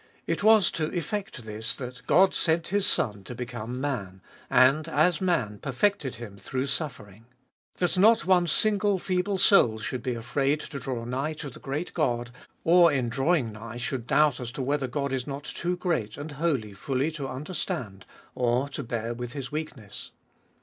It 0.25 0.41
was 0.41 0.71
to 0.71 0.87
effect 0.97 1.45
this 1.45 1.75
that 1.75 2.01
God 2.07 2.33
sent 2.33 2.69
His 2.69 2.87
Son 2.87 3.23
to 3.23 3.35
become 3.35 3.79
Man, 3.79 4.19
and 4.49 4.87
as 4.87 5.21
Man 5.21 5.59
perfected 5.59 6.15
Him 6.15 6.39
through 6.39 6.65
suffering. 6.65 7.25
That 7.75 7.99
not 7.99 8.25
one 8.25 8.47
single 8.47 8.97
feeble 8.97 9.37
soul 9.37 9.77
should 9.77 10.01
be 10.01 10.15
afraid 10.15 10.59
to 10.61 10.79
draw 10.79 11.05
nigh 11.05 11.33
to 11.33 11.51
the 11.51 11.59
great 11.59 11.93
God, 11.93 12.31
or 12.63 12.91
in 12.91 13.09
drawing 13.09 13.51
nigh 13.51 13.77
should 13.77 14.07
doubt 14.07 14.39
as 14.39 14.51
to 14.53 14.63
whether 14.63 14.87
God 14.87 15.13
is 15.13 15.27
not 15.27 15.43
too 15.43 15.77
great 15.77 16.17
and 16.17 16.31
holy 16.31 16.73
fully 16.73 17.11
to 17.11 17.29
understand, 17.29 18.07
or 18.33 18.67
to 18.69 18.81
bear 18.81 19.13
with 19.13 19.33
his 19.33 19.51
weakness. 19.51 20.09